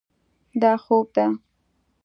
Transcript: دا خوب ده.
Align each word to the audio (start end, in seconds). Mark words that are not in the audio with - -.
دا 0.61 0.71
خوب 0.83 1.05
ده. 1.15 1.25